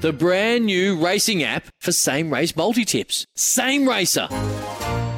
the 0.00 0.12
brand 0.12 0.66
new 0.66 1.02
racing 1.02 1.42
app 1.42 1.64
for 1.80 1.92
same 1.92 2.32
race 2.32 2.54
multi 2.56 2.84
tips. 2.84 3.26
Same 3.34 3.88
Racer. 3.88 4.28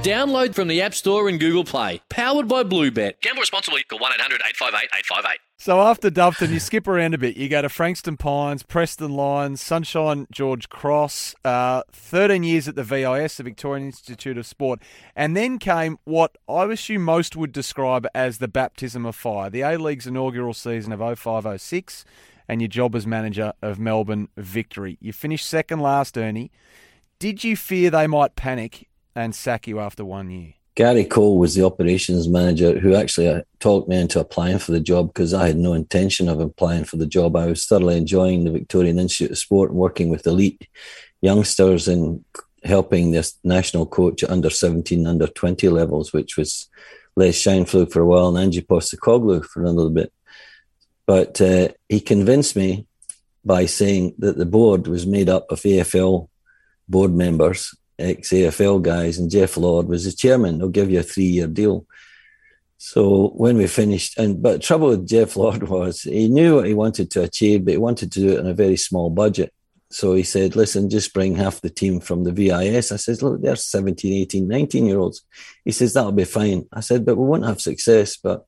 Download 0.03 0.55
from 0.55 0.69
the 0.69 0.81
App 0.81 0.95
Store 0.95 1.29
and 1.29 1.41
Google 1.41 1.65
Play. 1.65 2.01
Powered 2.09 2.47
by 2.47 2.63
Bluebet. 2.63 3.21
Gamble 3.21 3.41
responsibly. 3.41 3.83
Call 3.83 3.99
1 3.99 4.13
800 4.15 4.37
858 4.37 4.89
858. 4.97 5.39
So 5.59 5.81
after 5.81 6.09
Doveton, 6.09 6.51
you 6.51 6.61
skip 6.61 6.87
around 6.87 7.15
a 7.15 7.19
bit. 7.19 7.37
You 7.37 7.49
go 7.49 7.63
to 7.63 7.69
Frankston 7.69 8.17
Pines, 8.17 8.63
Preston 8.63 9.11
Lions, 9.11 9.61
Sunshine 9.61 10.29
George 10.31 10.69
Cross, 10.69 11.35
uh, 11.45 11.83
13 11.93 12.45
years 12.45 12.69
at 12.69 12.77
the 12.77 12.85
VIS, 12.85 13.39
the 13.39 13.43
Victorian 13.43 13.87
Institute 13.87 14.39
of 14.39 14.47
Sport. 14.47 14.81
And 15.17 15.37
then 15.37 15.59
came 15.59 15.99
what 16.05 16.39
I 16.49 16.65
assume 16.67 17.03
most 17.03 17.35
would 17.35 17.51
describe 17.51 18.07
as 18.15 18.39
the 18.39 18.47
baptism 18.47 19.05
of 19.05 19.17
fire, 19.17 19.51
the 19.51 19.63
A 19.63 19.77
League's 19.77 20.07
inaugural 20.07 20.55
season 20.55 20.93
of 20.93 21.19
05 21.19 21.61
06, 21.61 22.05
and 22.49 22.61
your 22.61 22.69
job 22.69 22.95
as 22.95 23.07
manager 23.07 23.53
of 23.63 23.79
Melbourne 23.79 24.29
Victory. 24.37 24.97
You 25.01 25.13
finished 25.13 25.47
second 25.47 25.81
last, 25.81 26.17
Ernie. 26.17 26.51
Did 27.19 27.45
you 27.45 27.57
fear 27.57 27.91
they 27.91 28.07
might 28.07 28.37
panic 28.37 28.89
and 29.15 29.35
sack 29.35 29.67
you 29.67 29.81
after 29.81 30.05
one 30.05 30.31
year? 30.31 30.55
Gary 30.79 31.05
Cole 31.05 31.39
was 31.39 31.57
the 31.57 31.65
operations 31.65 32.29
manager 32.29 32.79
who 32.79 32.95
actually 32.95 33.29
uh, 33.29 33.43
talked 33.59 33.89
me 33.89 33.99
into 33.99 34.21
applying 34.21 34.61
for 34.61 34.71
the 34.71 34.79
job 34.79 35.09
because 35.09 35.35
I 35.35 35.49
had 35.49 35.57
no 35.57 35.73
intention 35.73 36.29
of 36.29 36.39
applying 36.39 36.85
for 36.85 36.97
the 36.97 37.07
job. 37.07 37.35
I 37.35 37.47
was 37.47 37.67
thoroughly 37.67 37.97
enjoying 37.97 38.45
the 38.45 38.53
Victorian 38.53 39.01
Institute 39.01 39.33
of 39.33 39.39
Sport 39.39 39.71
and 39.71 39.79
working 39.79 40.09
with 40.09 40.25
elite 40.25 40.69
youngsters 41.21 41.89
and 41.89 42.25
helping 42.63 43.11
this 43.11 43.37
national 43.43 43.87
coach 43.87 44.23
at 44.23 44.31
under 44.31 44.51
17, 44.51 45.05
under 45.05 45.27
20 45.27 45.69
levels, 45.69 46.13
which 46.13 46.37
was 46.37 46.69
Les 47.17 47.33
Scheinpflug 47.33 47.91
for 47.91 48.01
a 48.01 48.07
while 48.07 48.29
and 48.29 48.39
Ange 48.39 48.65
Postecoglou 48.65 49.45
for 49.45 49.65
a 49.65 49.71
little 49.73 49.91
bit. 49.91 50.13
But 51.09 51.41
uh, 51.41 51.69
he 51.89 52.01
convinced 52.01 52.55
me 52.55 52.87
by 53.45 53.67
saying 53.67 54.15
that 54.19 54.37
the 54.37 54.47
board 54.47 54.87
was 54.87 55.07
made 55.07 55.29
up 55.29 55.51
of 55.51 55.63
AFL 55.63 56.29
board 56.87 57.13
members 57.15 57.75
ex 57.99 58.31
AFL 58.31 58.83
guys, 58.83 59.19
and 59.19 59.31
Geoff 59.31 59.57
Lord 59.57 59.89
was 59.89 60.05
the 60.05 60.13
chairman. 60.13 60.59
They'll 60.59 60.69
give 60.69 60.91
you 60.91 61.01
a 61.01 61.03
three 61.03 61.25
year 61.25 61.47
deal. 61.47 61.87
So 62.77 63.31
when 63.31 63.57
we 63.57 63.67
finished, 63.67 64.19
and 64.19 64.41
but 64.41 64.63
trouble 64.63 64.89
with 64.89 65.09
Geoff 65.09 65.37
Lord 65.37 65.63
was 65.69 66.03
he 66.03 66.29
knew 66.29 66.57
what 66.57 66.67
he 66.67 66.75
wanted 66.75 67.11
to 67.13 67.23
achieve, 67.23 67.65
but 67.65 67.73
he 67.73 67.79
wanted 67.79 68.13
to 68.13 68.21
do 68.21 68.33
it 68.35 68.41
on 68.41 68.47
a 68.47 68.55
very 68.55 68.77
small 68.77 69.11
budget. 69.11 69.53
So 69.91 70.15
he 70.15 70.23
said, 70.23 70.55
listen, 70.55 70.91
just 70.91 71.15
bring 71.15 71.35
half 71.35 71.63
the 71.63 71.71
team 71.71 72.01
from 72.01 72.25
the 72.25 72.33
VIS. 72.33 72.93
I 72.93 72.97
says, 72.97 73.23
look, 73.23 73.41
they're 73.41 73.57
17, 73.57 74.13
18, 74.13 74.47
19 74.47 74.87
year 74.87 74.99
olds. 74.99 75.23
He 75.65 75.73
says, 75.73 75.95
that'll 75.95 76.13
be 76.13 76.25
fine. 76.25 76.67
I 76.71 76.81
said, 76.81 77.07
but 77.07 77.17
we 77.17 77.25
won't 77.25 77.47
have 77.47 77.63
success. 77.63 78.19
But, 78.19 78.45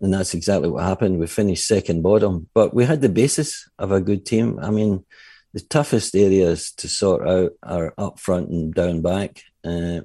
and 0.00 0.12
that's 0.12 0.34
exactly 0.34 0.68
what 0.68 0.84
happened. 0.84 1.18
We 1.18 1.26
finished 1.26 1.66
second 1.66 2.02
bottom, 2.02 2.48
but 2.54 2.74
we 2.74 2.84
had 2.84 3.00
the 3.00 3.08
basis 3.08 3.68
of 3.78 3.92
a 3.92 4.00
good 4.00 4.24
team. 4.24 4.58
I 4.60 4.70
mean, 4.70 5.04
the 5.54 5.60
toughest 5.60 6.14
areas 6.14 6.72
to 6.72 6.88
sort 6.88 7.26
out 7.26 7.52
are 7.62 7.94
up 7.98 8.18
front 8.20 8.50
and 8.50 8.72
down 8.72 9.02
back. 9.02 9.42
Uh, 9.64 10.02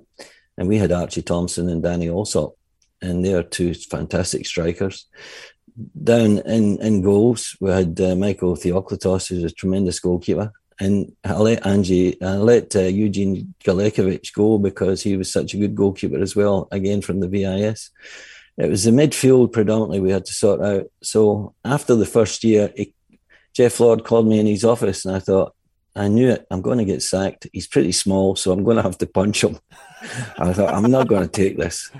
and 0.58 0.68
we 0.68 0.78
had 0.78 0.92
Archie 0.92 1.22
Thompson 1.22 1.70
and 1.70 1.84
Danny 1.84 2.10
Allsop, 2.10 2.56
and 3.02 3.24
they 3.24 3.34
are 3.34 3.44
two 3.44 3.74
fantastic 3.74 4.46
strikers. 4.46 5.08
Down 6.04 6.40
in, 6.40 6.80
in 6.82 7.02
goals, 7.02 7.58
we 7.60 7.72
had 7.72 8.00
uh, 8.00 8.16
Michael 8.16 8.56
Theoklitos, 8.56 9.28
who's 9.28 9.44
a 9.44 9.52
tremendous 9.52 10.00
goalkeeper. 10.00 10.52
And 10.80 11.16
I 11.24 11.38
let 11.38 11.66
Angie, 11.66 12.22
I 12.22 12.36
let 12.36 12.76
uh, 12.76 12.82
Eugene 12.82 13.54
Galekovic 13.64 14.34
go 14.34 14.58
because 14.58 15.02
he 15.02 15.18
was 15.18 15.32
such 15.32 15.54
a 15.54 15.58
good 15.58 15.76
goalkeeper 15.76 16.20
as 16.20 16.36
well, 16.36 16.68
again 16.72 17.02
from 17.02 17.20
the 17.20 17.28
VIS. 17.28 17.92
It 18.58 18.70
was 18.70 18.84
the 18.84 18.92
midfield 18.92 19.52
predominantly 19.52 20.00
we 20.00 20.12
had 20.12 20.26
to 20.26 20.34
sort 20.34 20.62
out. 20.62 20.86
So 21.02 21.56
after 21.66 21.96
the 21.96 22.06
first 22.06 22.44
year, 22.44 22.72
it 22.76 22.94
Geoff 23.54 23.80
Lord 23.80 24.04
called 24.04 24.28
me 24.28 24.40
in 24.40 24.48
his 24.48 24.66
office, 24.66 25.06
and 25.06 25.16
I 25.16 25.20
thought, 25.20 25.54
I 25.96 26.08
knew 26.08 26.30
it. 26.30 26.48
I'm 26.50 26.62
going 26.62 26.80
to 26.80 26.86
get 26.86 27.04
sacked. 27.04 27.46
He's 27.54 27.68
pretty 27.68 27.92
small, 27.92 28.36
so 28.36 28.52
I'm 28.52 28.64
going 28.64 28.78
to 28.78 28.84
have 28.84 28.98
to 28.98 29.06
punch 29.06 29.44
him. 29.44 29.60
I 30.40 30.52
thought, 30.52 30.74
I'm 30.74 30.90
not 30.90 31.08
going 31.08 31.22
to 31.22 31.28
take 31.28 31.58
this. 31.58 31.92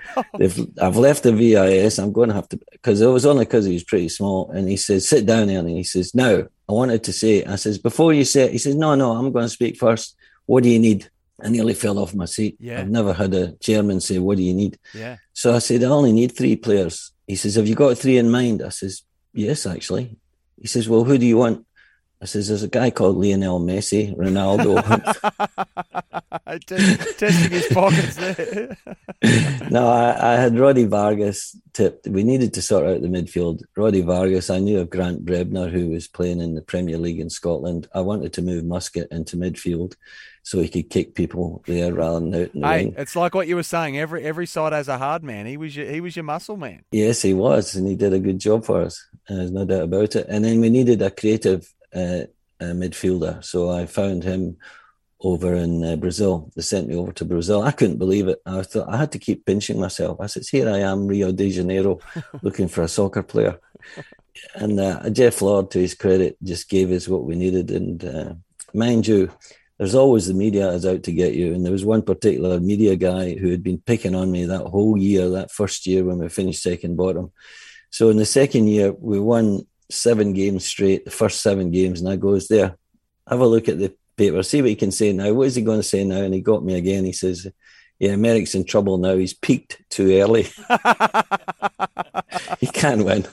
I've 0.82 0.98
left 0.98 1.24
the 1.24 1.32
VIS, 1.32 2.00
I'm 2.00 2.12
going 2.12 2.30
to 2.30 2.36
have 2.36 2.50
to, 2.50 2.60
because 2.72 3.02
it 3.02 3.08
was 3.08 3.26
only 3.26 3.46
because 3.46 3.66
he 3.66 3.74
was 3.74 3.84
pretty 3.84 4.10
small. 4.10 4.50
And 4.50 4.68
he 4.68 4.78
says, 4.78 5.08
sit 5.08 5.28
down. 5.28 5.50
And 5.50 5.70
he 5.70 5.84
says, 5.84 6.16
now, 6.16 6.48
I 6.68 6.72
wanted 6.72 7.04
to 7.04 7.14
say, 7.14 7.46
I 7.46 7.56
says, 7.56 7.78
before 7.78 8.14
you 8.14 8.26
say 8.26 8.46
it, 8.46 8.52
he 8.52 8.58
says, 8.58 8.76
no, 8.76 8.96
no, 8.96 9.12
I'm 9.12 9.32
going 9.32 9.46
to 9.46 9.50
speak 9.50 9.78
first. 9.78 10.18
What 10.48 10.64
do 10.64 10.70
you 10.70 10.80
need? 10.80 11.10
I 11.42 11.50
nearly 11.50 11.74
fell 11.74 12.00
off 12.00 12.14
my 12.14 12.26
seat. 12.26 12.58
Yeah. 12.60 12.80
I've 12.80 12.90
never 12.90 13.14
had 13.14 13.34
a 13.34 13.54
chairman 13.54 14.00
say, 14.00 14.20
what 14.20 14.38
do 14.38 14.44
you 14.44 14.54
need? 14.54 14.78
Yeah. 14.94 15.18
So 15.34 15.54
I 15.54 15.60
said, 15.60 15.84
I 15.84 15.88
only 15.88 16.12
need 16.12 16.36
three 16.36 16.56
players. 16.56 17.12
He 17.28 17.36
says, 17.36 17.56
have 17.56 17.68
you 17.68 17.76
got 17.76 17.98
three 17.98 18.18
in 18.18 18.30
mind? 18.30 18.62
I 18.62 18.70
says, 18.70 19.04
yes, 19.34 19.66
actually. 19.66 20.18
He 20.64 20.68
says, 20.68 20.88
Well, 20.88 21.04
who 21.04 21.18
do 21.18 21.26
you 21.26 21.38
want? 21.38 21.66
I 22.22 22.26
says, 22.26 22.48
There's 22.48 22.64
a 22.64 22.70
guy 22.70 22.90
called 22.90 23.18
Lionel 23.18 23.60
Messi, 23.60 24.16
Ronaldo. 24.16 24.80
Testing 27.18 27.52
his 27.52 27.68
pockets 27.68 28.16
there. 28.16 28.78
no, 29.70 29.88
I, 29.88 30.34
I, 30.34 30.36
had 30.36 30.58
Roddy 30.58 30.86
Vargas 30.86 31.58
We 31.80 32.24
needed 32.24 32.54
to 32.54 32.62
sort 32.62 32.86
out 32.86 33.02
the 33.02 33.08
midfield. 33.08 33.64
Roddy 33.76 34.02
Vargas, 34.02 34.50
I 34.50 34.60
knew 34.60 34.80
of 34.80 34.90
Grant 34.90 35.26
Brebner, 35.26 35.72
who 35.72 35.90
was 35.90 36.08
playing 36.08 36.40
in 36.40 36.56
the 36.56 36.62
Premier 36.62 36.98
League 36.98 37.20
in 37.20 37.30
Scotland. 37.30 37.88
I 37.94 38.02
wanted 38.02 38.34
to 38.34 38.42
move 38.42 38.64
Muscat 38.64 39.08
into 39.12 39.38
midfield 39.38 39.96
so 40.44 40.60
he 40.60 40.68
could 40.68 40.90
kick 40.90 41.16
people 41.16 41.64
there 41.66 41.94
rather 41.94 42.20
than 42.20 42.36
out 42.36 42.54
in 42.54 42.62
the 42.62 42.68
hey. 42.68 42.94
It's 42.98 43.16
like 43.16 43.34
what 43.34 43.48
you 43.48 43.56
were 43.56 43.64
saying. 43.64 43.98
Every 43.98 44.24
every 44.24 44.46
side 44.46 44.74
has 44.74 44.90
a 44.90 44.98
hard 44.98 45.24
man. 45.24 45.46
He 45.46 45.58
was 45.58 45.76
your 45.76 45.90
he 45.90 46.02
was 46.02 46.16
your 46.16 46.24
muscle 46.24 46.58
man. 46.58 46.84
Yes, 46.92 47.22
he 47.22 47.34
was, 47.34 47.76
and 47.76 47.88
he 47.88 47.96
did 47.96 48.14
a 48.14 48.20
good 48.20 48.40
job 48.40 48.66
for 48.66 48.82
us. 48.82 49.04
There's 49.28 49.52
no 49.52 49.66
doubt 49.66 49.84
about 49.84 50.16
it. 50.16 50.28
And 50.30 50.44
then 50.44 50.60
we 50.60 50.70
needed 50.70 51.02
a 51.02 51.10
creative 51.10 51.74
uh, 51.96 52.28
uh, 52.60 52.74
midfielder, 52.74 53.44
so 53.44 53.72
I 53.72 53.86
found 53.86 54.24
him 54.24 54.58
over 55.24 55.56
in 55.56 55.84
uh, 55.84 55.96
Brazil. 55.96 56.52
They 56.56 56.62
sent 56.62 56.88
me 56.88 56.96
over 56.96 57.14
to 57.14 57.26
Brazil. 57.26 57.64
I 57.64 57.72
couldn't 57.72 57.98
believe 57.98 58.28
it. 58.28 58.42
I 58.46 58.62
thought 58.62 58.90
I 58.90 58.98
had 58.98 59.14
to 59.14 59.20
keep 59.20 59.46
pinching 59.46 59.80
myself. 59.80 60.20
I 60.20 60.28
said, 60.28 60.44
"Here 60.50 60.70
I 60.70 60.80
am, 60.80 61.08
Rio 61.08 61.32
de 61.32 61.50
Janeiro, 61.50 62.00
looking 62.42 62.68
for 62.68 62.84
a 62.84 62.88
soccer 62.88 63.24
player." 63.24 63.60
And 64.56 64.80
uh, 64.80 65.10
Geoff 65.10 65.42
Lord, 65.42 65.72
to 65.72 65.80
his 65.80 65.96
credit, 65.96 66.38
just 66.44 66.70
gave 66.70 66.92
us 66.92 67.08
what 67.08 67.24
we 67.24 67.36
needed. 67.36 67.72
And 67.72 68.04
uh, 68.04 68.34
mind 68.74 69.08
you, 69.08 69.32
there's 69.78 69.96
always 69.96 70.28
the 70.28 70.34
media 70.34 70.70
is 70.70 70.86
out 70.86 71.04
to 71.04 71.12
get 71.12 71.34
you. 71.34 71.54
And 71.54 71.64
there 71.64 71.72
was 71.72 71.86
one 71.86 72.02
particular 72.02 72.60
media 72.60 72.96
guy 72.96 73.36
who 73.36 73.50
had 73.50 73.64
been 73.64 73.80
picking 73.80 74.16
on 74.16 74.32
me 74.32 74.46
that 74.46 74.66
whole 74.66 74.98
year, 74.98 75.30
that 75.30 75.52
first 75.52 75.88
year 75.88 76.04
when 76.04 76.18
we 76.18 76.30
finished 76.30 76.64
second 76.64 76.96
bottom. 76.96 77.32
So 77.90 78.10
in 78.10 78.18
the 78.18 78.26
second 78.26 78.68
year, 78.68 78.92
we 78.92 79.20
won 79.20 79.68
seven 79.92 80.34
games 80.34 80.66
straight, 80.66 81.06
the 81.06 81.12
first 81.12 81.42
seven 81.42 81.70
games, 81.72 82.02
and 82.02 82.10
I 82.10 82.16
goes 82.16 82.48
there, 82.48 82.76
have 83.28 83.40
a 83.40 83.48
look 83.48 83.70
at 83.70 83.78
the 83.78 83.94
paper, 84.16 84.44
see 84.44 84.62
what 84.62 84.70
he 84.70 84.76
can 84.76 84.92
say 84.92 85.14
now. 85.14 85.32
What 85.34 85.48
is 85.48 85.56
he 85.56 85.62
going 85.62 85.80
to 85.80 85.84
say 85.84 86.04
now? 86.04 86.22
And 86.22 86.34
he 86.34 86.42
got 86.42 86.64
me 86.64 86.76
again. 86.76 87.06
He 87.06 87.14
says, 87.14 87.48
"Yeah, 88.00 88.16
Merrick's 88.16 88.56
in 88.56 88.66
trouble 88.66 88.98
now. 88.98 89.16
He's 89.16 89.34
peaked 89.34 89.82
too 89.90 90.12
early. 90.20 90.44
he 92.60 92.68
can't 92.68 93.06
win." 93.06 93.26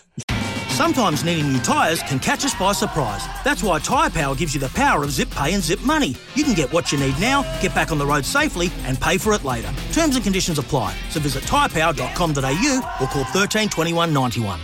Sometimes 0.80 1.24
needing 1.24 1.52
new 1.52 1.58
tyres 1.58 2.02
can 2.02 2.18
catch 2.18 2.42
us 2.42 2.54
by 2.54 2.72
surprise. 2.72 3.26
That's 3.44 3.62
why 3.62 3.80
Tyre 3.80 4.08
Power 4.08 4.34
gives 4.34 4.54
you 4.54 4.60
the 4.60 4.70
power 4.70 5.04
of 5.04 5.10
zip 5.10 5.28
pay 5.28 5.52
and 5.52 5.62
zip 5.62 5.82
money. 5.82 6.16
You 6.34 6.42
can 6.42 6.54
get 6.54 6.72
what 6.72 6.90
you 6.90 6.98
need 6.98 7.20
now, 7.20 7.42
get 7.60 7.74
back 7.74 7.92
on 7.92 7.98
the 7.98 8.06
road 8.06 8.24
safely, 8.24 8.70
and 8.84 8.98
pay 8.98 9.18
for 9.18 9.34
it 9.34 9.44
later. 9.44 9.70
Terms 9.92 10.16
and 10.16 10.24
conditions 10.24 10.58
apply. 10.58 10.96
So 11.10 11.20
visit 11.20 11.44
tyrepower.com.au 11.44 12.96
or 12.98 13.06
call 13.08 13.24
13 13.24 13.68
21 13.68 14.14
91. 14.14 14.58